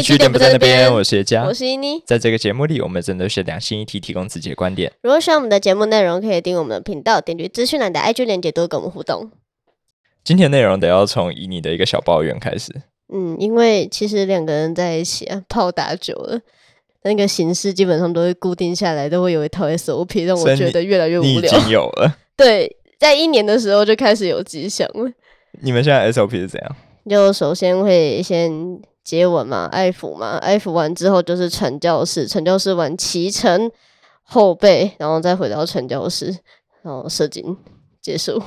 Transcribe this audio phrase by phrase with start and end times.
[0.00, 2.02] 嘿，据点不在那边，我是叶佳，我是伊妮。
[2.06, 4.90] 在这个节目里，我们真的是两性一体，提供自己的观点。
[5.02, 9.30] 如果喜欢我们的节目内容，可以订阅我们的频道，点击资讯栏的 IG 链接，多跟我们互动。
[10.24, 12.72] 今天内容得要从伊妮的一个小抱怨开始。
[13.12, 16.40] 嗯，因为其实两个人在一起啊，泡打久了，
[17.02, 21.32] 那个形式基本上都会固定下来，都会有一套 SOP，让我觉得越来越无聊。
[21.32, 22.16] 你已经有了。
[22.34, 25.12] 对，在一年的时候就开始有迹象了。
[25.60, 26.76] 你们现在 SOP 是怎样？
[27.06, 33.70] 就首先会先接吻嘛，爱抚嘛，爱抚完之后就是传教士，传教士完骑乘
[34.22, 36.26] 后背，然后再回到传教士，
[36.82, 37.56] 然后射精
[38.00, 38.40] 结束。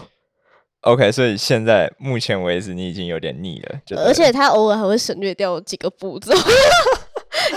[0.82, 6.34] OK，所以现在目前为止你已经有点腻了，就而且他偶尔还会省略掉几个步骤，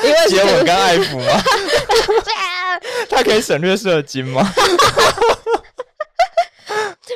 [0.04, 1.42] 因为接吻跟爱抚吗？
[3.10, 4.42] 他可以省略射精吗？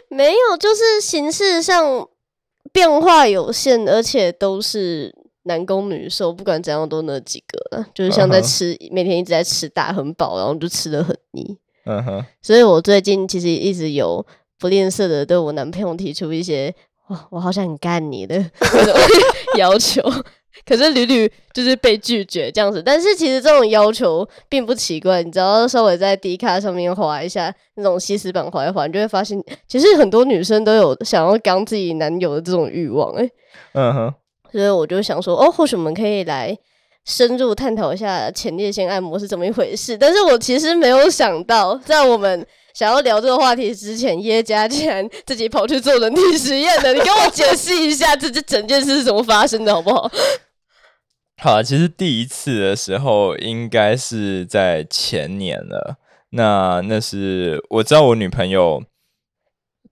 [0.09, 2.09] 没有，就是形式上
[2.73, 11.57] 变化有限，而且都是男攻女受，不管怎样都那几个了，就是像在吃，每天一直在吃大很饱，然后就吃的很腻。
[11.85, 14.27] 嗯哼，所以我最近其实一直有。
[14.61, 16.75] 不吝啬的对我男朋友提出一些
[17.09, 18.37] 哇，我好想干你的
[19.57, 20.03] 要求，
[20.67, 22.83] 可是屡屡就是被拒绝这样子。
[22.83, 33.15] 但是其实这种要求并不奇怪，你只要稍微在 D 卡上面划一下那种西施版划一划，你就会发现，其实很多女生都有想要刚自己男友的这种欲望。
[33.15, 33.27] 哎，
[33.73, 34.15] 嗯哼，
[34.53, 36.57] 所以我就想说，哦，或许我们可以来
[37.05, 39.97] 深入探讨一下前列腺按摩是怎么一回事。
[39.99, 42.47] 但是我其实没有想到，在我们。
[42.73, 50.09] 想要聊这个话题之前，耶加竟然自己跑去做人体实验的，你跟我解释一下，这这整件事是怎么发生的，好不好？
[51.43, 55.97] 好，其实第一次的时候应该是在前年了。
[56.31, 58.85] 那那是我知道我女朋友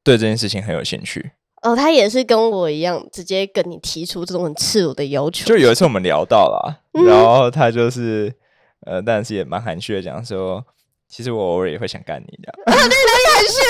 [0.05, 1.33] 对这件事情很有兴趣。
[1.63, 5.45] 哦，他也是跟我一样，直接跟你提出这种很赤裸的要求。
[5.47, 8.33] 就有一次我们聊到了，然后他就是
[8.87, 10.65] 呃，但是也蛮含蓄的讲说。
[11.11, 13.63] 其实我偶尔也会想干你的，啊，对，哪里含蓄？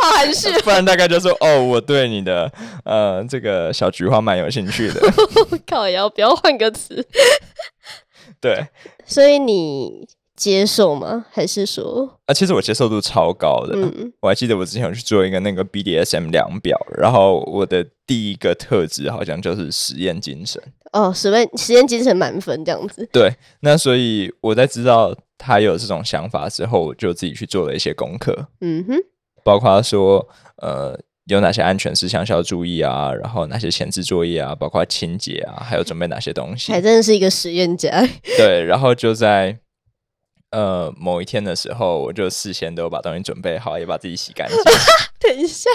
[0.00, 0.50] 好含蓄。
[0.62, 2.52] 不然大概就说哦，我对你的
[2.84, 5.00] 呃这个小菊花蛮有兴趣的。
[5.70, 7.06] 靠，要不要换个词？
[8.40, 8.66] 对。
[9.06, 10.04] 所以你
[10.36, 11.24] 接受吗？
[11.30, 12.18] 还是说？
[12.26, 13.76] 啊，其实我接受度超高的。
[13.76, 14.12] 嗯。
[14.20, 20.62] 我还记得我之前有去做一个那个 BDSM 量表，然后我的第一个特质好像就是实验精神。
[20.92, 23.08] 哦，实验实验精神满分这样子。
[23.12, 28.46] 对，那所以我在知道他有这种想法之后，我就自己去做了一些功课。
[28.60, 28.96] 嗯哼，
[29.42, 30.28] 包括说
[30.58, 30.96] 呃
[31.26, 36.70] 有哪些安全事项需要注意啊，然后哪些前置作业啊，包括清洁啊，还有准备哪些东西。
[36.70, 37.90] 还真的是一个实验家。
[38.36, 39.58] 对，然后就在
[40.54, 44.56] 呃某一天的时候，我就事先都把东西准备好，也把自己洗干净。
[45.18, 45.68] 等一下。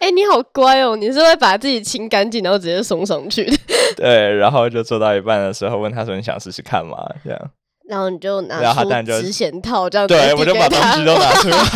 [0.00, 0.96] 哎，你好乖哦！
[0.96, 3.54] 你是会把自己清干净，然后直接送上去的。
[3.94, 7.50] 对，然后就做到一半的时候，问他说：“你想试试看吗？”这样，
[7.86, 11.58] 然后你就拿出直险套，这样对，我就把东西都拿出来。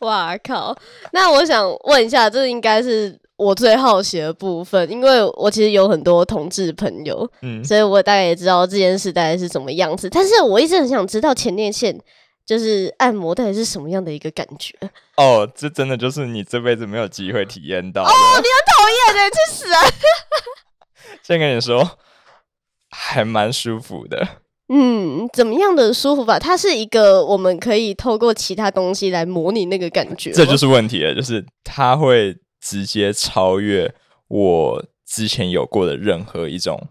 [0.00, 0.74] 哇靠！
[1.12, 10.08] 那我想问一下，这应该是我最好奇的部分，因为我其实有很多同志朋友，嗯，所以我大概也知道这件事大概是什么样子。
[10.08, 11.98] 但是我一直很想知道前列腺。
[12.44, 14.74] 就是按摩到底是什么样的一个感觉？
[15.16, 18.02] 哦，这真的就是你这辈子没有机会体验到。
[18.02, 19.78] 哦，你很讨厌的，去死啊！
[21.22, 21.88] 先跟你说，
[22.90, 24.26] 还蛮舒服的。
[24.68, 26.36] 嗯，怎么样的舒服吧？
[26.36, 30.32] 它是一个我们可以透过其他东西来模拟那个感觉。
[30.32, 33.92] 这就是问题了，就是它会直接超越
[34.28, 36.88] 我之前有过的任何一种。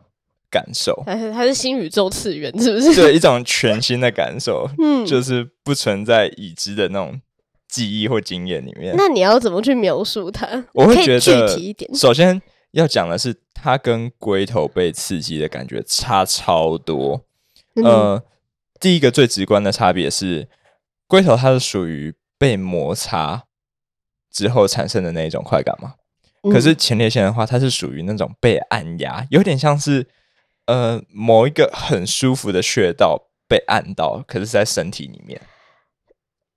[0.51, 2.93] 感受还是还是新宇宙次元，是不是？
[2.93, 7.21] 对，一种全新的感受， 嗯，就是不存在已知的那种
[7.69, 8.93] 记忆或经验里面。
[8.97, 10.65] 那你要怎么去描述它？
[10.73, 11.89] 我会觉得具体一点。
[11.95, 17.23] 首先要讲的是，它跟龟头被刺激的感觉差超多。
[17.81, 18.21] 呃，
[18.77, 20.49] 第一个最直观的差别是，
[21.07, 23.43] 龟头它是属于被摩擦
[24.31, 25.93] 之后产生的那一种快感嘛？
[26.51, 30.07] 可是前列腺的话，它是属于那种被按压，有点像是。
[30.67, 35.41] 呃，某一个很舒服的穴道被按到，可是在身体里面，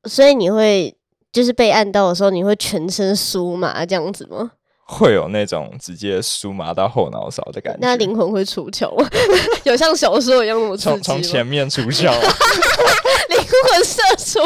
[0.05, 0.95] 所以你会
[1.33, 4.53] 就是被按到的时候，你会全身酥麻这样子吗？
[4.87, 7.79] 会有那种直接酥麻到后脑勺的感觉。
[7.81, 9.09] 那灵魂会出窍吗？
[9.65, 12.13] 有像小说一样那么从从前面出窍，
[13.31, 14.39] 灵魂射出。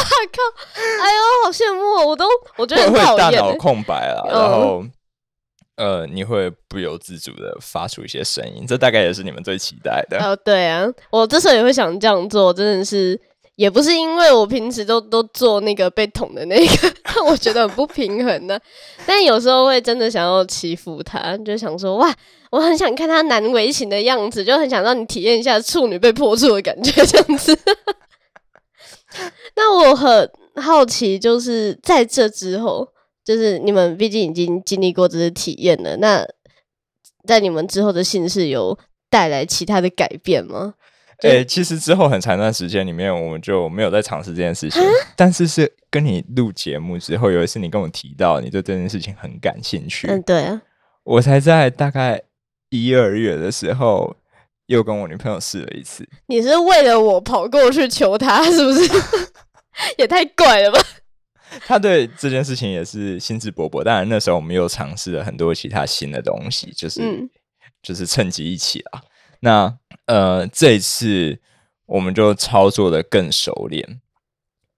[0.00, 0.42] 哇靠！
[0.74, 2.08] 哎呦，好羡慕！
[2.08, 2.24] 我都
[2.56, 4.84] 我觉得会大脑空白了，然后。
[5.76, 10.22] 呃，你会不由自主的发出一些声音，这大概也是你们最期待的。
[10.22, 13.18] 哦，对啊，我这时候也会想这样做，真的是
[13.56, 16.92] 也不是因为我平时都都做那个被捅的那个，
[17.24, 18.60] 我觉得很不平衡呢。
[19.06, 22.14] 但有时候会真的想要欺负他，就想说哇，
[22.50, 27.58] 我很想看他难为情的样子，就很想让你体验一下处女被破处的感觉，这样子。
[29.56, 32.88] 那我很好奇，就是在这之后，
[33.24, 36.26] 就是你们毕竟已经经历过这些体验了，那
[37.26, 38.78] 在你们之后的姓氏有
[39.08, 40.74] 带来其他的改变吗？
[41.22, 44.82] 诶，其实之后很长一段时间里面，我们就没有再尝试这件事情。
[45.14, 50.60] 但是是跟你录节目之后，有一次你跟我提到你对这件事情很感兴趣，嗯，对啊，
[51.04, 52.20] 我才在大概
[52.70, 54.16] 一二月的时候
[54.72, 56.08] 又跟我女朋友试了一次。
[56.26, 58.90] 你是为了我跑过去求他， 是不是？
[59.96, 60.80] 也太怪了吧！
[61.66, 63.84] 他对这件事情也是兴致勃勃。
[63.84, 67.28] 当然那时候我们又尝试了很多其他新的东西，就是
[67.82, 69.02] 就是趁机一起啊。
[69.40, 71.38] 那呃，这一次
[71.86, 74.00] 我们就操作的更熟练。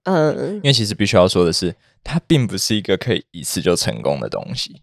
[0.03, 4.81] 嗯，因为其实必须要说的是，它并不是一个可以一次就成功的东西。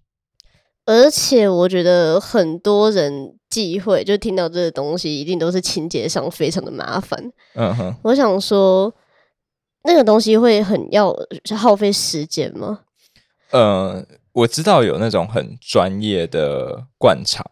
[0.85, 7.33] 而且我觉得很多人忌讳，就听到这个东西，一定都是情节上非常的麻烦。
[7.55, 8.95] 嗯哼，我想说。
[9.85, 11.13] 那个东西会很要
[11.57, 12.83] 耗费时间吗？
[13.51, 17.45] 呃，我知道有那种很专业的灌肠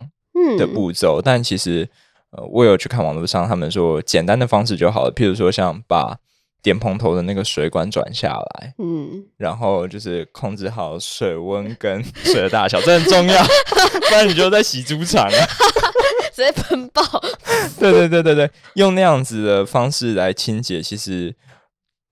[0.57, 1.89] 的步骤，但其实
[2.31, 5.13] 呃，我有去看网络上，他们说简单的方式就好了。
[5.13, 6.21] 譬如说，像把
[6.63, 13.43] 点蓬头的那个水管转下来，嗯，然后就是控制好水温跟水的大小，这很重要，
[14.09, 15.47] 不然你就在洗猪肠啊，
[16.35, 17.03] 直接喷爆。
[17.79, 21.35] 对对对对对，用那样子的方式来清洁，其实。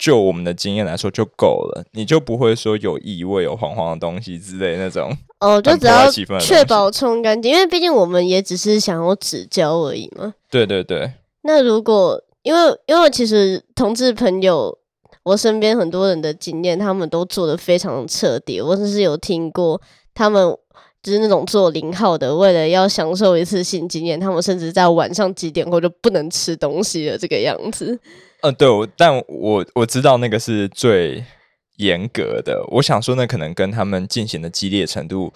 [0.00, 5.10] 就我们的经验来说就够了，你就不会说有异味、有黄黄的东西之类那种。
[5.40, 6.08] 哦，就只要
[6.38, 10.32] 确保冲干净，因为毕竟我们也只是想要纸胶而已嘛。
[10.48, 11.14] 对对对。
[11.42, 14.78] 那如果因为因为其实同志朋友，
[15.22, 18.58] 我身边很多人的经验，他们都做的非常彻底。
[18.58, 19.78] 我只是有听过
[20.14, 20.56] 他们
[21.02, 28.00] 就是那种做零号的，为了要享受一次性经验，他们甚至在晚上几点后就不能吃东西了，这个样子。
[28.40, 31.22] 嗯， 对，我但我我知道那个是最
[31.76, 32.64] 严格的。
[32.70, 35.30] 我想说，那可能跟他们进行的激烈程度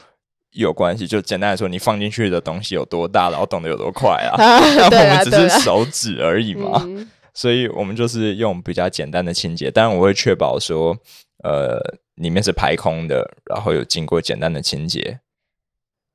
[0.53, 1.07] 有关系。
[1.07, 4.37] 就简单来说，你放进去的东西有多大，然后动的有多快啊？
[4.91, 6.87] 那我们只是手指而已嘛，
[7.35, 9.71] 所以我们就是用比较简单的清洁。
[9.71, 10.97] 当然，我会确保说，
[11.43, 11.81] 呃，
[12.17, 15.21] 里面是排空的，然后有经过简单的清洁。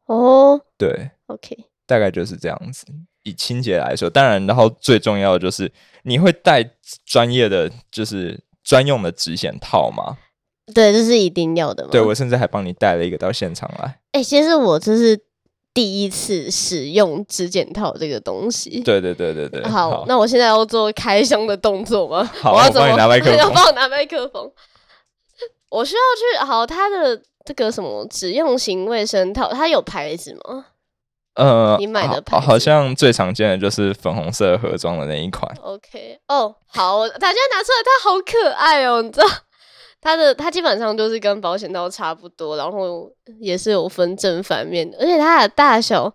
[0.05, 2.85] 哦，对，OK，大概就是这样子。
[3.23, 5.69] 以清洁来说，当然，然后最重要的就是
[6.03, 6.63] 你会带
[7.05, 10.17] 专业的，就是专用的纸剪套吗？
[10.73, 11.85] 对，这是一定要的。
[11.87, 13.99] 对我甚至还帮你带了一个到现场来。
[14.17, 15.19] 哎，其实我这是
[15.73, 18.81] 第一次使用指剪套这个东西。
[18.81, 19.63] 对对对对对。
[19.69, 22.27] 好，那我现在要做开箱的动作吗？
[22.41, 23.51] 好， 我帮你拿麦克风。
[23.53, 24.51] 帮我拿麦克风。
[25.69, 30.65] 我需要去好，它的这个什么纸用型卫生套，它有牌子吗？
[31.35, 35.47] 呃，你买的牌好像最常见的就是粉红色盒装的那一款。
[35.61, 39.27] OK，哦，好，大家拿出来，它好可爱哦，你知道，
[40.07, 43.11] 它的它基本上就是跟保险刀差不多，然后
[43.41, 46.05] 也是有分正反面的，而且它的大小，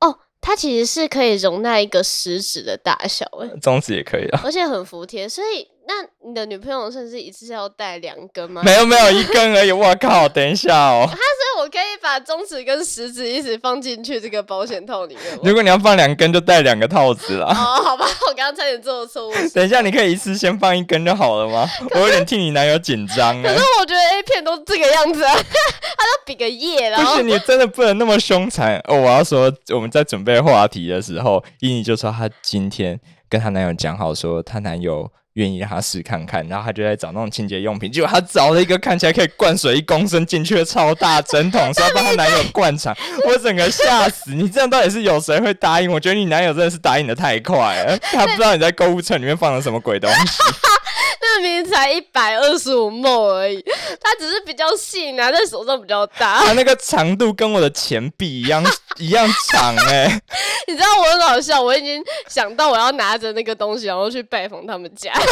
[0.00, 5.71] 哦，它其实是可以容纳一个食指的大小，哎，中指也可以啊，而且很服帖，所以。
[5.86, 5.94] 那
[6.28, 8.62] 你的女朋友甚至一次要带两根吗？
[8.64, 9.72] 没有没有 一根而已。
[9.72, 11.04] 我靠，等一下哦。
[11.08, 15.24] 他说我可以把中指跟食指一起放进去这个保险套里面。
[15.42, 17.48] 如果你要放两根，就带两个套子啦。
[17.48, 19.32] 哦，好吧，我刚刚差点做了错误。
[19.52, 21.68] 等一下，你可以一次先放一根就好了吗？
[21.94, 23.42] 我有点替你男友紧张。
[23.42, 26.98] 可是我觉得 A 片都这个样子，啊， 他都比个耶了。
[26.98, 28.96] 不是你真的不能那么凶残哦！
[28.96, 32.98] 我要说，我们在准备话题的时候，伊妮就说她今天
[33.28, 35.10] 跟她男友讲好，说她男友。
[35.34, 42.94] 愿意让他试看看，然后他就在找那种清洁用品，结果他找了一个看起来可以灌水一公升进去的超大针筒，说要帮他男友灌肠，
[43.26, 44.32] 我整个吓死！
[44.34, 45.90] 你这样到底是有谁会答应？
[45.90, 50.42] 我觉得你男友真的是答应的太快了， 他不知道你在购物车里面放了什么鬼东西。
[51.24, 53.64] 那明明才一百二十五沫而已，
[54.00, 56.42] 它只是比较细，拿在手上比较大。
[56.44, 58.62] 它那个长度跟我的钱币一样
[58.98, 60.20] 一样长哎！
[60.66, 65.12] 你知道我很好笑，我已经想到我要拿着那个东西，然后去拜访他们家。
[65.14, 65.24] 他说：“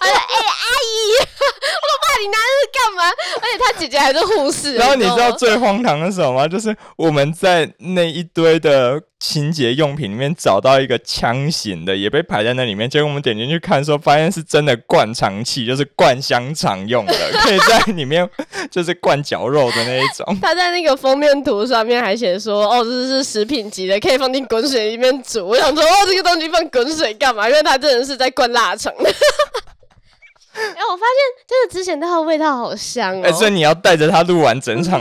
[0.00, 0.94] 哎，阿姨，
[1.26, 3.10] 我爸你拿这个干嘛？
[3.42, 4.74] 而且他姐姐还是护士。
[4.76, 6.46] 然后你知道最荒唐的是什么吗？
[6.48, 12.88] 就是我们在那一堆的清洁用品里面找到一个枪型的，也被排在那里面。
[12.88, 18.26] 结果我们点进去看，说发现是真的灌肠器，就是灌香肠用的， 可以在里面
[18.70, 20.26] 就是灌绞肉的那一种。
[20.40, 28.90] 他在那个封面图上面还写说：“哦，这是食品级的，可以放进滚水里面煮。”我想说：“哦，这个东西放滚水干嘛？”因为它真的是在灌腊肠。
[28.96, 29.04] 然
[30.82, 35.00] 后我发现这个之前它的味道好香哦，哎、所以你要带着它录完整场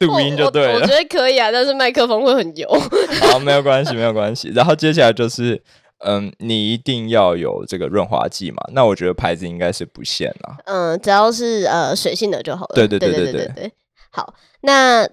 [0.00, 0.92] 录音就对了我我觉。
[0.94, 2.68] 得可以啊，但是麦克风会很油。
[3.30, 4.52] 好，没有关系，没有关系。
[4.54, 5.62] 然后接下来就是，
[6.04, 8.62] 嗯，你一定要有这个润滑剂嘛？
[8.72, 10.56] 那我觉得牌子应该是不限啦。
[10.66, 12.74] 嗯，只要是呃水性的就好了。
[12.74, 13.72] 对对对对对对对。
[14.10, 15.08] 好，那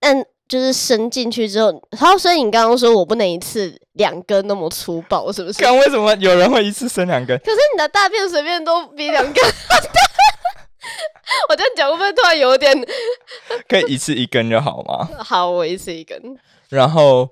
[0.00, 5.60] 但就是伸进去之后，好，所以你刚刚说我不能一次两根那么粗暴，是不是？
[5.62, 7.38] 刚为什么有人会一次伸两根？
[7.38, 9.34] 可是你的大便随便都比两根。
[11.48, 12.74] 我这样讲会不会突然有点
[13.68, 15.08] 可以一次一根就好吗？
[15.24, 15.50] 好？
[15.50, 16.20] 我一次一根。
[16.68, 17.30] 然后，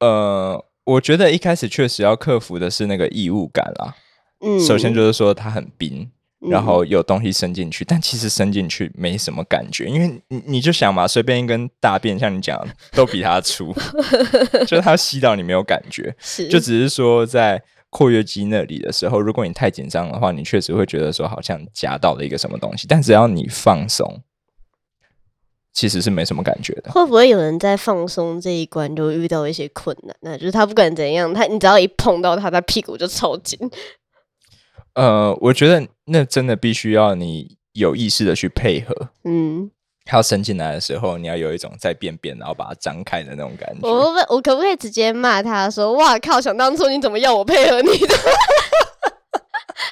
[0.00, 3.94] 呃，我觉得一开始确实要克服的是那个异物感啦。
[4.40, 6.10] 嗯，首先就是说它很冰，
[6.42, 13.74] 嗯然后有东西伸进去，但其实伸进去没什么感觉，因为你你就想嘛，随便一根大便，像你讲的都比它粗，
[14.66, 17.62] 就是它吸到你没有感觉，是就只是说在
[17.96, 24.22] 括约肌那里的时候，如果你太紧张的话，你确实会觉得说好像夹到了一个什么东西，但只要你放松，
[25.72, 26.90] 其实是没什么感觉的。
[26.90, 30.14] 会不会有人在放松这一关就遇到一些困难？
[30.20, 33.58] 那就是他不管怎样，他你只要一碰到他，他屁股就抽筋。
[34.94, 39.10] 呃，我觉得那真的必须要你有意识的去配合。
[39.24, 39.70] 嗯，
[40.06, 43.88] 它要伸进来的时候，你要有一种在便便，然后把它张开的那种感觉。
[43.88, 46.40] 我我可不可以直接骂他说：“哇靠！
[46.40, 48.14] 想当初你怎么要我配合你的？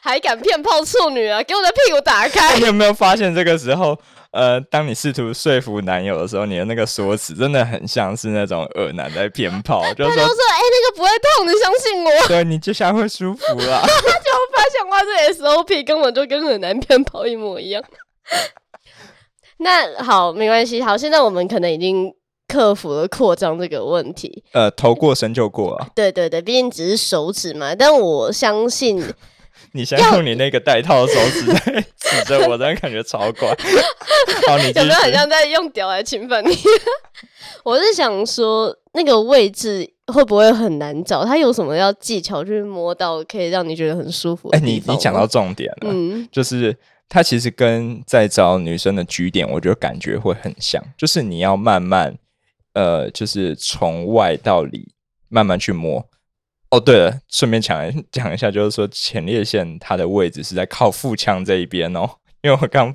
[0.03, 1.43] 还敢骗炮处女啊！
[1.43, 2.67] 给我的屁股打开 你！
[2.67, 3.99] 有没有发现这个时候，
[4.33, 12.11] 呃，当你试图说服男友的时候，你的那个说辞真的很像是那种恶男在骗炮， 就说：“哎、那个不会痛，你相信我。
[12.29, 17.83] 对你接下来会舒服了。”就发现哇，这 SOP 根本就跟恶男骗炮一模一样。
[19.59, 20.83] 那好，没关系。
[20.83, 22.13] 好，现在我们可能已经
[22.49, 24.43] 克服了扩张这个问题。
[24.53, 25.89] 呃，头过身就过啊。
[25.95, 27.75] 对对对，毕竟只是手指嘛。
[27.75, 29.03] 但我相信，
[29.73, 33.49] 你先用你那个带套的手指在 指着我，真的感觉超怪。
[34.47, 35.13] 好，你继 有没有很。
[35.13, 36.57] 像在用屌来侵犯你？
[37.63, 41.25] 我是想说，那个位置会不会很难找？
[41.25, 44.61] 它有什么要技巧去摸到可以让你觉得很舒服的哎？
[44.61, 46.77] 你你讲到重点了，嗯就是
[47.09, 52.17] 它其实跟在找女生的据点，我觉得感觉会很像，就是你要慢慢，
[52.73, 54.93] 呃，就是从外到里
[55.29, 56.05] 慢慢去摸。
[56.71, 62.11] 哦，对了，顺便讲一 讲一下，就是说前列腺它的位置是在靠腹腔这一边哦，
[62.43, 62.93] 因为我刚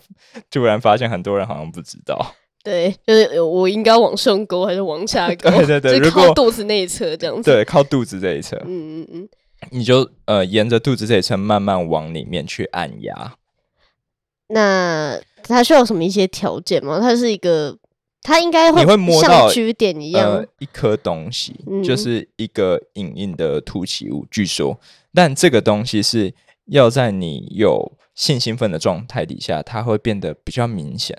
[0.52, 2.36] 突然发现很多人好像不知道。
[2.62, 5.50] 对，就是我应该往上勾还是往下勾？
[5.66, 7.50] 对对对靠肚子那一侧这样子。
[7.50, 9.30] 对，靠肚子这一侧，嗯嗯嗯。
[9.72, 13.36] 你就呃沿着肚子这一侧慢慢往里面去按压。
[14.50, 17.00] 那它需要什么一些条件吗？
[17.00, 17.78] 它是一个，
[18.22, 20.32] 它应该你会摸像到据点一样。
[20.32, 24.80] 呃，一颗东西，嗯就是一个隐隐的凸起物，据说，
[25.14, 26.34] 但这个东西是
[26.66, 31.18] 要在你有性兴奋的状态底下，它会变得比较明显。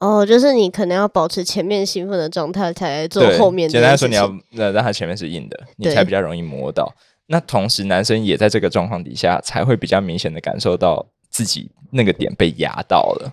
[0.00, 3.68] 哦，就是你可能要保持前面兴奋的状态，才来做对，后面。
[3.68, 6.94] 简单来说，你要呃让它前面是硬的，你对才比较容易摸到。
[7.26, 11.04] 那同时，男生也在这个状况底下，才会比较明显的感受到
[11.38, 13.32] 自己那个点被压到了。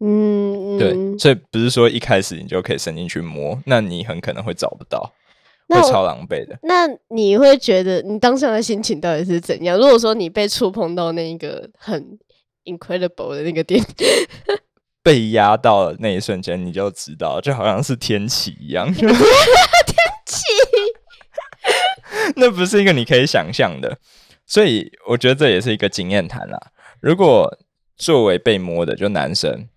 [0.00, 5.00] 嗯，对，嗯所以不是说一开始你就可以伸进去摸，那你很可能会找不到，
[5.68, 6.58] 会那超狼狈的。
[6.64, 9.78] 那你会觉得你当下的心情到底是怎样？
[9.78, 12.18] 如果说你被触碰到那个很
[12.64, 13.80] incredible 的那个点，
[15.04, 18.92] 被压到的那一瞬间，你就知道，就好像是天启一样。
[18.92, 19.08] 天
[20.26, 20.42] 启
[22.34, 23.98] 那不是一个你可以想象的，
[24.44, 26.58] 所以我觉得这也是一个经验谈啦。
[27.00, 27.58] 如果
[27.96, 29.68] 作为被摸的，就男生，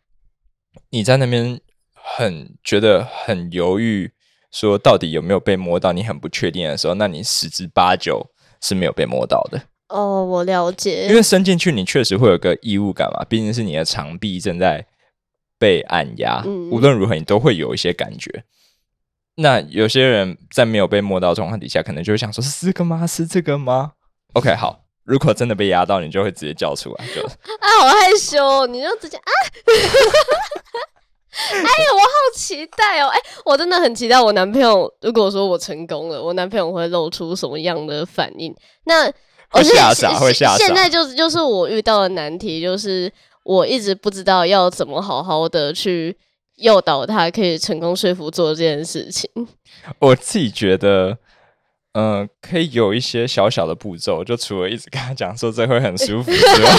[0.89, 1.59] 你在那边
[1.93, 4.11] 很觉得很犹豫，
[4.51, 8.29] 说到底有没有被摸到，你很不确定的时候，那你十之八九
[8.61, 9.61] 是没有被摸到的。
[9.89, 14.85] 哦，我了解，因为伸进去，你确实会有个异物感嘛，毕竟是你的肠壁正在
[15.59, 18.43] 被按压，嗯无论如何你都会有一些感觉。
[19.35, 23.07] 那有些人在没有被摸到状况底下，可能就会想说：“是这个吗？
[23.07, 23.93] 是这个吗
[24.33, 29.31] ？”OK，好，如果真的被压到，你就会直接叫出来，就啊，好害羞哦，你就直接啊！
[31.33, 33.07] 哎呀，我好期待哦！
[33.07, 38.55] 哎，我真的很期待我男朋友，如果说我成功了，我男朋友会露出什么样的反应？
[38.86, 39.13] 那会
[39.50, 43.12] 而且吓傻现会吓傻现在就是就是我遇到的难题，就是
[43.43, 46.15] 我一直不知道要怎么好好的去
[46.57, 49.27] 诱导他，可以成功说服做这件事情。
[49.98, 51.17] 我自己觉得，
[51.93, 56.71] 嗯，可以有一些小小的步骤，就除了一直跟他讲说这会很舒服之外，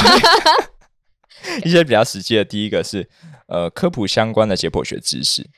[1.64, 2.44] 一些比较实际的。
[2.44, 3.08] 第一个是，
[3.46, 5.48] 呃，科普相关的解剖学知识。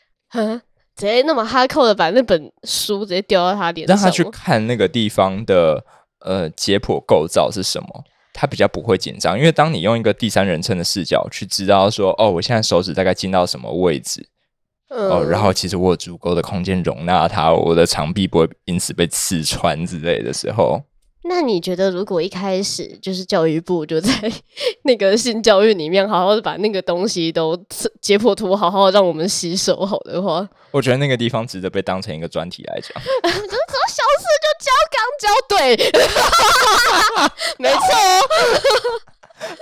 [0.95, 5.85] 直接那么哈扣的把那本书直接丢到他脸上，让他去看那个地方的
[6.21, 9.39] 呃解剖构造是什么，他比较不会紧张。
[9.39, 14.27] 因为当你用一个第三人称的视角去知道说，哦，我现在手指大概进到什么位置，
[14.89, 20.81] 哦，然后其实我有足够的空间容纳它，我的长臂不会因此被刺穿之类的时候。
[21.29, 24.13] 那你觉得，如果一开始就是教育部就在
[24.85, 27.57] 那个性教育里面，好好的把那个东西都
[28.01, 32.91] 解剖图好好让我们吸收好的话，我觉得那个地方值得被当成一个专题来讲。
[33.23, 33.41] 怎么
[33.89, 35.77] 小事就教刚交对，
[37.59, 37.81] 没错，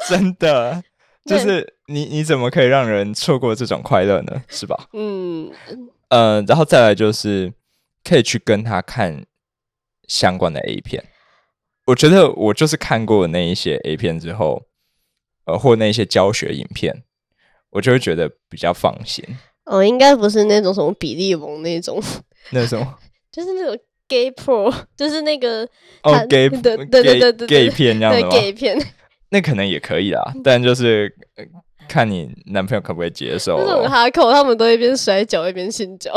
[0.06, 0.82] 真的
[1.24, 4.42] 就是你你怎么可以让人错过这种快乐呢？
[4.48, 4.88] 是吧？
[4.92, 5.50] 嗯
[6.10, 7.52] 呃，然后再来就是
[8.04, 9.24] 可以去跟他看
[10.06, 11.02] 相关的 A 片。
[11.86, 14.62] 我觉得我就是看过那一些 A 片之后，
[15.46, 17.02] 呃，或那些教学影片，
[17.70, 19.24] 我就会觉得比较放心。
[19.64, 22.00] 哦，应该不是那种什么比利蒙那种，
[22.52, 22.86] 那种
[23.32, 25.68] 就是那种 Gay Pro，就是那个
[26.02, 28.78] 哦 Gay 对对对对 Gay 片那样的 Gay 片，
[29.34, 31.12] 那可能也可以啦，但就是
[31.88, 33.58] 看你男朋友可不可以接受。
[33.58, 36.14] 那种哈口，他们都一边甩脚一边性交，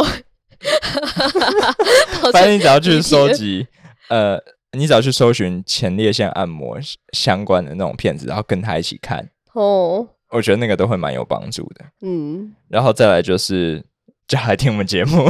[2.32, 3.66] 反正你只要去收集
[4.10, 4.40] 呃。
[4.74, 6.78] 你只要去搜寻前列腺按摩
[7.14, 11.86] 相关的那种片子，然后跟他一起看哦，我觉得那个都会蛮有帮助的。
[12.02, 13.84] 嗯， 然后再来就是
[14.28, 15.26] 就来听我们节目，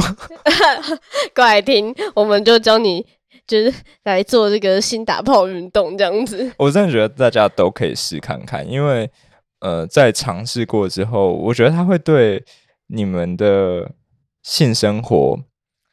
[1.34, 3.06] 过来听，我们就教你
[3.48, 3.74] 就是
[4.04, 6.52] 来做这个新打炮运动这样子。
[6.58, 9.10] 我真的觉得大家都可以试看看，因为
[9.60, 12.44] 呃，在尝试过之后，我觉得它会对
[12.86, 13.90] 你们的
[14.44, 15.40] 性生活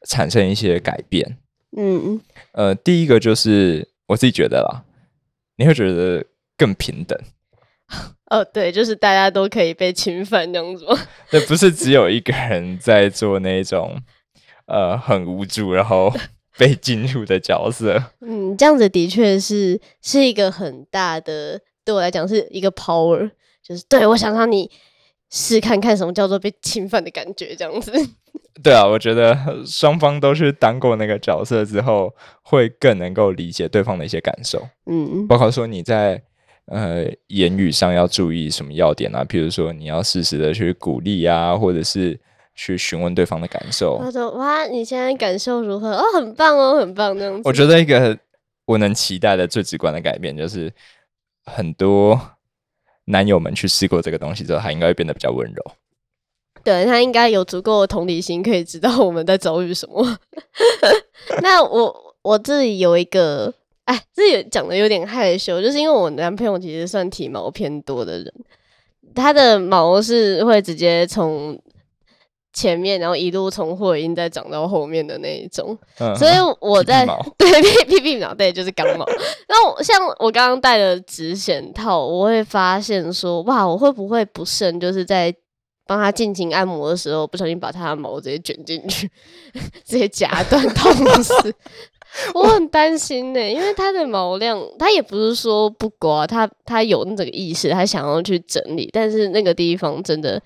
[0.07, 1.37] 产生一些改变。
[1.75, 2.21] 嗯，
[2.51, 4.83] 呃，第一个就是我自己觉得啦，
[5.57, 6.23] 你会觉得
[6.55, 7.19] 更平等。
[8.29, 10.97] 哦，对，就是大家都可以被侵犯这样子吗？
[11.31, 13.99] 对，不是只有一个人在做那种
[14.67, 16.11] 呃很无助然后
[16.57, 18.01] 被进入的角色。
[18.21, 23.31] 嗯，这样子的确是是一个很大的，对我来讲是一个 power，
[23.63, 24.69] 就是对我想让你
[25.29, 27.91] 试看看什么叫做被侵犯的感觉，这样子。
[28.63, 34.65] 对啊，我觉得双方都是当过那个角色之后，会更能够理解对方的一些感受。
[34.85, 36.21] 嗯，包括说你在
[36.67, 42.17] 呃言语上要注意什么要点啊，比如说你要适时的去鼓励啊，或者是
[42.55, 43.97] 去询问对方的感受。
[43.97, 45.91] 我说哇，你现在感受如何？
[45.91, 47.41] 哦， 很棒哦，很棒这样子。
[47.45, 48.17] 我觉得一个
[48.65, 50.71] 我能期待的最直观的改变，就是
[51.45, 52.19] 很多
[53.05, 55.71] 男友们去试过这个东西之后，他应该会变得比较温柔。
[56.63, 60.17] 对他应该有足够的同理心，可以知道我们在遭遇什么。
[61.43, 68.33] 那我我自己有一个，哎，自己讲的有点害羞，就是因为我男朋友其实算体毛偏多的人，
[69.13, 71.61] 他的毛是会直接从
[72.55, 75.77] 前面，然后一路从会阴再长到后面的那一种。
[76.17, 77.05] 所以我在
[77.37, 79.05] 对屁屁屁毛对就是刚毛。
[79.47, 85.35] 那我像我刚刚戴的直显套，我会发现说，哇，我会不会不慎就是在。
[85.87, 89.07] 帮他进行按摩的时候，不小心把他的毛直接卷进去，
[89.85, 90.91] 直接夹断，痛
[91.21, 91.53] 死！
[92.33, 100.41] 我很担心呢，因为他的毛量，他也不是说不刮，他他有那个意识，他想要去整理，但是那个地方真的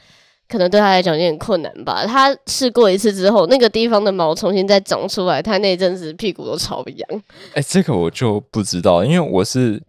[0.50, 2.06] 可能对他来讲有点困难吧。
[2.06, 7.24] 他试过一次之后，那个地方的毛重新再长出来，他那阵子屁股都超痒。
[7.54, 9.82] 哎，这个我就不知道，因为我是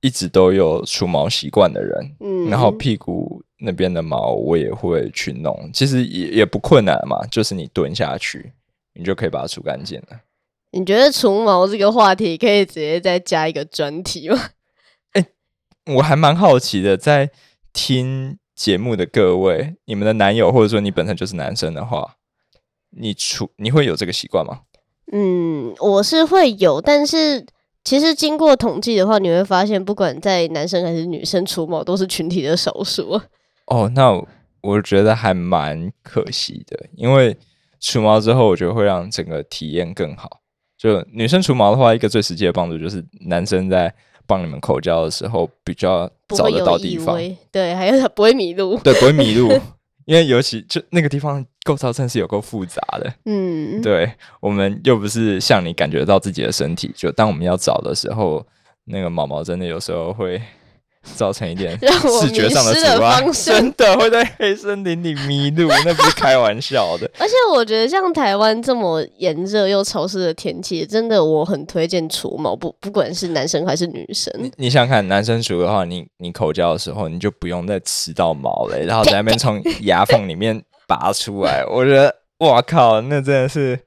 [0.00, 3.42] 一直都有除毛习惯的人，嗯，然后屁股。
[3.58, 8.52] 那边的毛我也会去弄，其实也也不困难嘛，就是你蹲下去，
[8.92, 10.20] 你就可以把它除干净了。
[10.72, 14.38] 你觉得除毛这个话题可以直接再加一个专题吗？
[15.12, 15.28] 哎，
[15.86, 17.30] 我还蛮好奇的，在
[17.72, 22.16] 听节目的各位，你们的男友或者说你本身就是男生的话，
[22.90, 24.62] 你除你会有这个习惯吗？
[25.12, 27.46] 嗯，我是会有，但是。
[27.84, 33.12] 其实经过统计的话，你会发现，不管在男生还是女生除毛，都是群体的少数。
[33.66, 34.10] 哦，那
[34.60, 37.36] 我觉得还蛮可惜的，因为
[37.78, 40.40] 除毛之后，我觉得会让整个体验更好。
[40.76, 43.94] 就女生除毛的话，一个最实际的帮助就是男生在
[44.26, 47.18] 帮你们口交的时候比较找得到地方，
[47.52, 49.52] 对，还有不会迷路， 对，不会迷路。
[50.04, 54.08] 因为尤其就那个地方构造真是有够复杂的，嗯， 对
[54.38, 58.46] 我们又不是像你感觉到自己的身体，就当我们要找的时候，
[58.84, 60.40] 那个毛毛真的有时候会
[61.14, 61.78] 造成一点
[62.20, 67.10] 视觉上迷失了阻碍，真的会在黑森林里迷路， 那不是开玩笑的。
[67.18, 74.32] 而且我觉得像台湾这么炎热又潮湿的天气，真的我很推荐除毛，不不管是男生还是女生。
[74.38, 83.78] 你你想想看，男生除的话，你你口交的时候，你就不用再吃到毛嘞，然后在那边从牙缝里面拔出来，我觉得哇靠，那真的是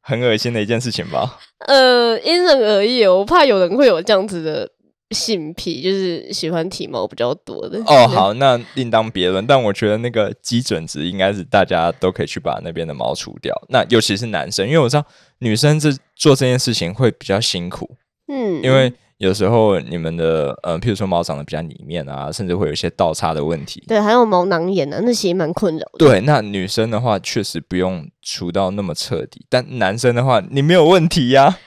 [0.00, 1.38] 很恶心的一件事情吧？
[1.66, 4.68] 呃，因人而异哦，我怕有人会有这样子的
[5.10, 7.78] 性癖，就是喜欢体毛比较多的。
[7.86, 9.46] 哦，好，那另当别论。
[9.46, 13.54] 但我觉得那个基准值应该是大家都可以去把那边的毛除掉。
[13.68, 15.04] 那尤其是男生，因为我知道
[15.38, 17.96] 女生这做这件事情会比较辛苦，
[18.28, 23.84] 嗯，因为有时候你们的呃，譬如说毛长得比较里面啊，甚至会有一些倒插的问题。
[23.86, 25.98] 对，还有毛囊炎啊，那些蛮困扰的。
[25.98, 31.58] 对，那女生的话确实不用除到那么彻底，但男生的话，你没有问题呀、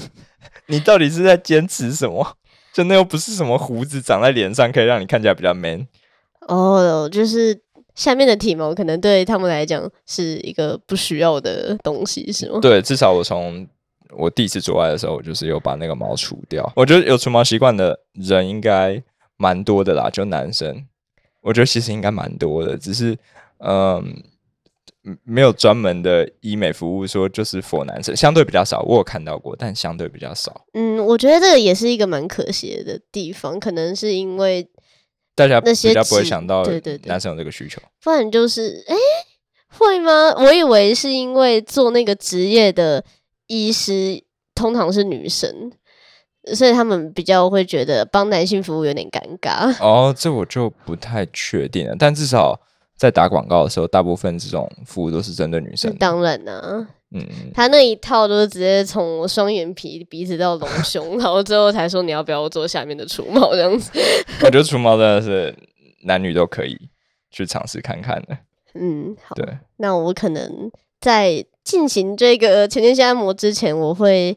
[0.68, 2.36] 你到底是在坚持什么？
[2.76, 5.86] 就那又不是什么胡子长在脸上可以让你看起来比较 man。
[6.40, 7.58] 哦，就是
[7.94, 12.58] 下面的体毛可能对他们来讲是一个不需要的东西，是吗？
[12.60, 13.66] 对，至少我从
[14.10, 16.70] 我第一次做爱的时候，我就是有把那个毛除掉。
[16.76, 19.02] 我觉得有除毛习惯的人应该
[19.38, 20.84] 蛮多的啦，就男生，
[21.40, 23.16] 我觉得其实应该蛮多的，只是
[23.60, 24.22] 嗯。
[25.24, 30.66] 没有专门的医美服务说就是 for 男生，相对比较少，我有看到过，但相对比较少。
[30.74, 34.68] 嗯，我觉得这个也是一个蛮可惜的地方，可能是因为
[35.34, 37.80] 大家那些比较不会想到对对对男生有这个需求。
[38.02, 39.00] 不然就是哎、诶
[39.78, 40.34] 会吗？
[40.38, 43.04] 我以为是因为做那个职业的
[43.46, 45.70] 医师通常是女生，
[46.54, 49.70] 所以他们比较会觉得帮男性服务有点尴尬。
[49.84, 52.58] 哦，这我就不太确定了，但至少
[52.96, 55.96] 在打广告的时候，大部分这种服务都是针对女生的。
[55.98, 63.92] 当然啦、嗯，他那一套都是直接从双眼皮、鼻子到隆胸， 然后最后才说你要不要做下面的除毛这样子。
[64.42, 65.54] 我觉得除毛真的是
[66.04, 66.76] 男女都可以
[67.30, 68.36] 去尝试看看的。
[68.74, 74.36] 嗯，好，对，那我可能在进行这个前列腺按摩之前，我会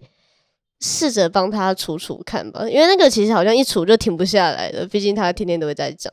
[0.79, 6.11] 试着帮他除除看吧，因为那个其实好像一除就停不下来了，毕竟它天天都会在长。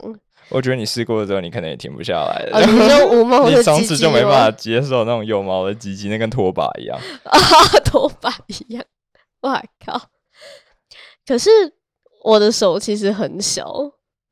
[0.49, 2.57] 我觉得你试过之后，你可能也停不下来了。
[2.57, 6.97] 哦，你说无毛的 你从此就没办法接受那种有毛的鸡鸡，那跟拖把一样。
[7.23, 7.39] 啊，
[7.83, 8.83] 拖把一样。
[9.41, 10.09] 哇靠！
[11.25, 11.49] 可是
[12.23, 13.71] 我的手其实很小，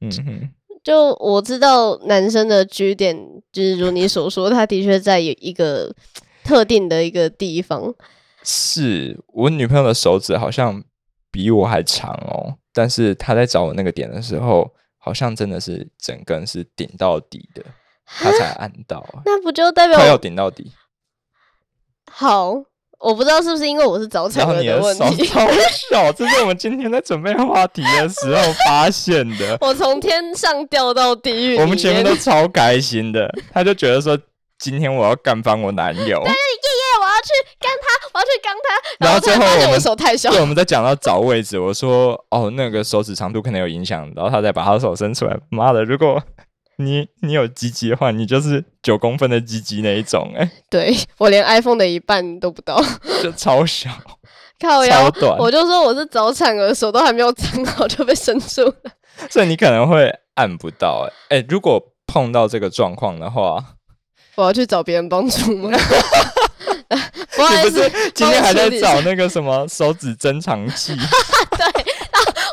[0.02, 0.50] 嗯哼，
[0.84, 3.16] 就我知道男生的 G 点，
[3.52, 5.94] 就是如你所说，他的确在有一个
[6.44, 7.94] 特定的一个地方。
[8.44, 10.84] 是我女朋友的手指好像
[11.32, 14.72] 比我还长哦，但是她在找我那个点的时候，
[15.06, 17.64] 好像真的是整根是顶到底的，
[18.08, 20.72] 他才按到啊，那不就代表快要表顶到底。
[22.12, 22.56] 好？
[22.98, 25.26] 我不知道是不是因为我是早然产儿的问题。
[25.26, 25.48] 手超
[25.92, 29.56] 小，这是我们今天在准备话题的时候发现的。
[29.62, 34.18] 我从天上掉到地狱，我们前面都超开心的，他就觉得说
[34.58, 36.24] 今天我要干翻我男友，
[37.26, 40.30] 去干他，我要去干他，然后最后我们手太小。
[40.30, 46.22] 对，，我们在讲到找位置，我说哦那个手指长度可能有影响，然后他再把他的手伸出来，妈的，如果
[46.78, 52.82] 你你有鸡鸡的话，你就是九公分的鸡鸡那一种、哎，对我连 iPhone 的一半都不到，
[53.24, 53.90] 就 超小，
[54.60, 58.74] 靠腰超，短，我就说我是早产儿，手都还没有长好就被伸出了。
[59.30, 63.64] 所以你可能会按不到、哎、哎，如果碰到这个状况的话，
[64.36, 65.72] 我要去找别人帮助吗？
[67.36, 70.94] 不好意思你不是，今天还在找那个什么手指增长器？
[71.58, 71.94] 对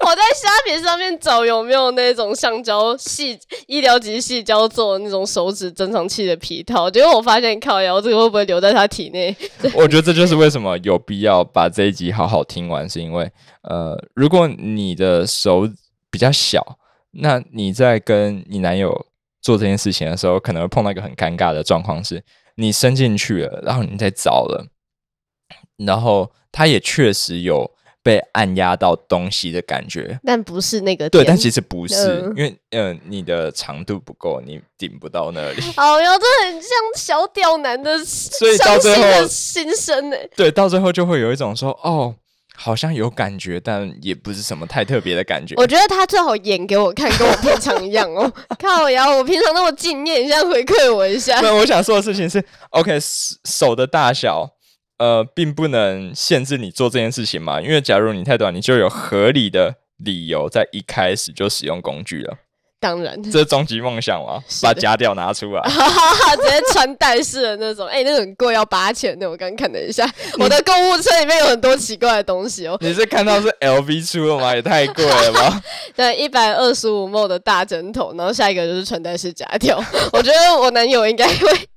[0.04, 9.34] 我在虾皮上面找有没有那种橡胶细医疗级细胶做的那种手指增长器的皮套，结果我发现靠腰这个会不会留在他体内？
[9.74, 13.30] 我觉得这就是为什么有必要把这一集好好听完，是因为
[13.62, 15.68] 呃，如果你的手
[16.10, 16.78] 比较小，
[17.12, 19.06] 那你在跟你男友
[19.40, 22.22] 做这件事情的时候，可能会碰到一个很尴尬的状况，是
[22.56, 24.66] 你伸进去了，然后你再找了，
[25.76, 27.70] 然后他也确实有
[28.02, 30.18] 被按压到东西的感觉。
[30.24, 35.62] 但不是那个对，但其实不是，嗯因为呃，你的长度不够，你顶不到那里。
[35.76, 40.16] 哦哟，这很像小屌男的所以到伤最后心声呢。
[40.36, 42.14] 对，到最后就会有一种说，哦，
[42.54, 45.54] 好像有感觉，但也不是什么太特别的感觉。
[45.56, 48.32] 我觉得他最好演给我看，跟我平常一样哦。
[48.58, 51.40] 靠呀，我平常那么敬业，你现在回馈我一下。
[51.40, 54.48] 那我想说的事情是，OK，手手的大小，
[54.98, 57.60] 呃，并不能限制你做这件事情嘛。
[57.60, 62.36] 因为假如你太短，你就有合理的理由在一开始就使用工具了。
[62.82, 64.42] 当然，这是终极梦想嘛？
[64.60, 67.86] 把夹吊拿出来， 直接穿戴式的那种。
[67.86, 69.30] 哎，那个很贵，要八千的。
[69.30, 70.04] 我刚看了一下，
[70.40, 72.76] 我的购物车里面有很多奇怪的东西哦。
[72.80, 74.52] 你是看到是 LV 出的吗？
[74.52, 75.62] 也太贵了吧！
[75.94, 79.80] 对，一百二十五 m 的大枕头，然后下一个就是穿戴式夹条。
[80.12, 81.68] 我觉得我男友应该会，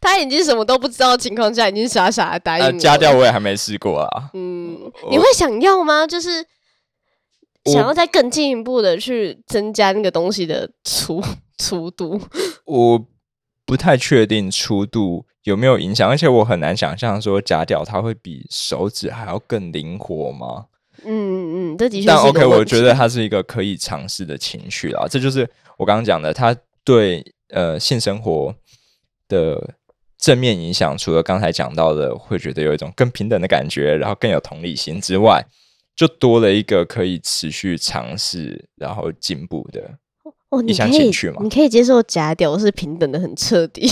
[0.00, 2.76] 他已经什么都不知道的情况下，已经傻傻的答应。
[2.76, 4.30] 夹吊我也还没试过啊。
[4.34, 4.76] 嗯，
[5.10, 6.04] 你会想要吗？
[6.04, 6.44] 就是。
[7.72, 11.22] 想要再更进一步的去增加那个东西的粗
[11.56, 12.20] 粗度，
[12.66, 13.06] 我
[13.64, 20.66] 不太确定粗度有没有影响，而且我很难想象说夹掉它会比手指还要更灵活吗？
[21.04, 22.08] 嗯嗯，这的确。
[22.08, 28.54] 但 OK，我觉得它是一个可以尝试的情绪啦，这就是我刚刚讲的，它对呃性生活
[29.28, 29.74] 的
[30.18, 35.46] 正面影响，除了刚才讲到的会觉得有一种更平等的感觉，然后更有同理心之外。
[35.98, 39.98] 就多了一个可以持续尝试，然后进步的
[40.50, 41.40] 哦，你想进去吗。
[41.42, 43.82] 你可以接受假屌是平等的很彻底，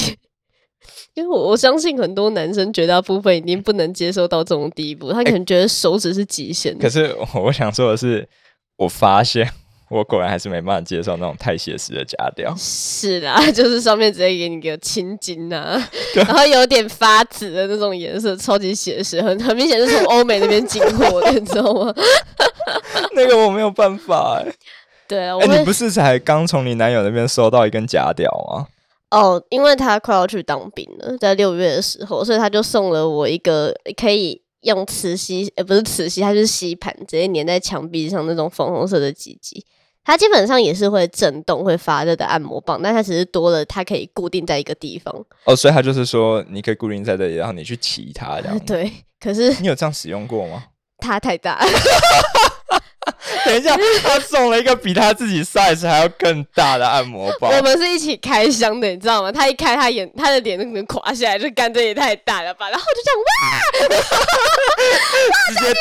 [1.14, 6.78] 因为我我相信很多男生绝大部分已经不能接受到这种地步，他可能觉得手指是极限。
[6.78, 8.28] 可是我想说的是，
[8.76, 9.50] 我发现。
[9.88, 12.52] 我果然还是没办法接受那种太写实的假雕。
[12.58, 15.80] 是啦， 就是上面直接给你个青筋 呐，
[16.14, 21.94] 然后有点发紫的那种颜色，超级写实，很很明显是从欧美那边进货的， 你知道吗？
[23.14, 24.52] 那个我没有办法哎。
[25.06, 28.66] 对啊，哎，你不是才刚从你男友那边收到一根假屌吗？
[29.10, 34.42] 哦，因为他快要去当兵了，在六月的时候，所以他就送了我一个可以。
[34.62, 39.64] 用磁吸，呃，不是磁吸，它就是吸盘，直接粘在墙壁上那种粉红色的机机。
[40.06, 45.12] 它基本上也是会震动、会发热的按摩棒，但它只是多了，它可以固定在一个地方。
[45.44, 48.58] 哦，所以它就是说，你可以固定在这里，然后你去骑它这样。
[48.64, 48.90] 对，
[49.20, 50.62] 可是你有这样使用过吗？
[50.98, 51.58] 它太大。
[53.44, 57.48] 等一下，他送了一个比他自己 size 还要更大的按摩包。
[57.48, 59.32] 我们是一起开箱的，你知道吗？
[59.32, 62.68] 他一开，他眼他的脸都能垮下来，就干这也太大了吧？
[62.70, 63.58] 然后就这样哇，
[65.48, 65.74] 直接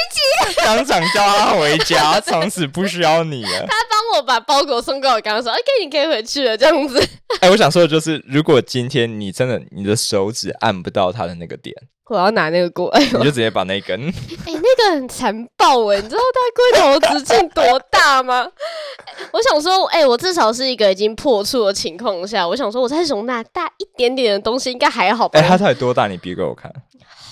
[0.63, 3.65] 当场叫他回家，从此不需要你了。
[3.67, 7.01] 他帮我把包裹送给我，刚刚说 OK，你可以回去了，这样子。
[7.41, 11.75] 哎，我想说的就是，如果今天你真的你的手指按不到他的那个点。
[12.07, 13.99] 我要拿那个过来，你就直接把那根。
[14.45, 18.47] 哎，那个很残暴哎，你知道它龟头直径多大吗？
[19.31, 25.39] 我想说，哎，我至少是一个已经破处的情况下，我想说，我再容纳大一点点的东西应该还好吧？
[25.39, 26.07] 哎，它到底多大？
[26.07, 26.71] 你比给我看。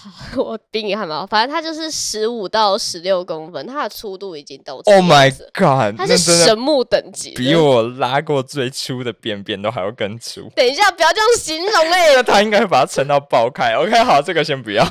[0.35, 4.75] 我比你还毛，反正它就是十五到十六公分，它的粗度已经到。
[4.75, 5.97] Oh my god！
[5.97, 10.49] 它是神木等级，比我拉过最粗的便便都还要更粗。
[10.55, 12.15] 等一下，不要这样形容哎！
[12.15, 13.73] 那他应该会把它撑到爆开。
[13.75, 14.85] OK，好，这个先不要，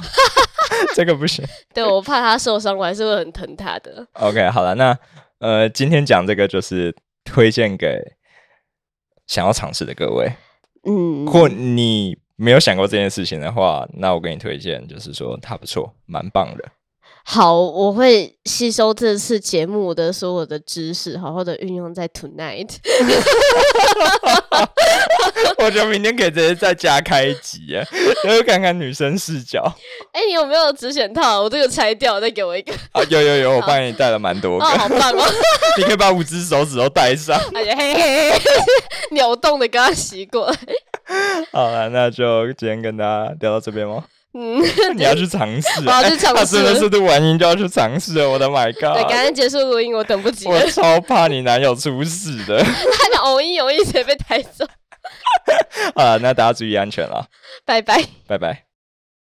[0.95, 1.45] 这个不行。
[1.75, 4.07] 对我怕他受伤，我还是会很疼他的。
[4.15, 4.99] OK，好了，那
[5.41, 6.95] 呃，今天讲这个就是
[7.25, 7.99] 推荐给
[9.27, 10.33] 想要尝试的各位，
[10.89, 12.17] 嗯，或你。
[12.43, 16.65] 没有想过这件事情的话，那我给你推荐，就是说它不错，蛮棒的。
[17.25, 22.69] 好，我会吸收这次节目的所有的知识，好好的运用在 tonight。
[25.59, 27.87] 我觉得明天可以直接再加开一集啊，
[28.25, 29.63] 然后看看女生视角。
[30.11, 31.43] 哎，你有没有直选套？
[31.43, 32.73] 我这个拆掉，再给我一个。
[32.91, 34.65] 啊，有有有，我帮你带了蛮多个。
[34.65, 35.25] 好棒哦！
[35.79, 37.39] 你可以把五只手指都带上。
[37.55, 38.41] 哎呀嘿嘿嘿，
[39.13, 40.53] 扭动的刚刚洗过。
[41.53, 44.05] 好了，那就今天跟大家聊到这边吗？
[44.35, 44.63] 嗯，
[44.97, 46.57] 你要去尝试， 我要去尝试。
[46.57, 48.95] 真的是录完音就要去尝试了，我的 My God！
[48.95, 50.53] 对，赶紧结束录音，我等不及了。
[50.53, 54.67] 我超怕你男友出事的， 他的偶一偶一直接被抬走。
[55.95, 57.27] 好了，那大家注意安全了，
[57.67, 58.72] 拜拜，拜拜。